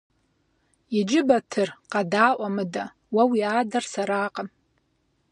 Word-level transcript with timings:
Иджы, 0.99 1.21
Батыр, 1.27 1.69
къэдаӀуэ 1.91 2.47
мыдэ: 2.55 2.85
уэ 3.13 3.23
уи 3.29 3.39
адэр 3.59 3.83
сэракъым. 3.91 4.47